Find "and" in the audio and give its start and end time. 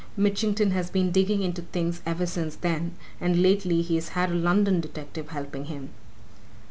3.19-3.39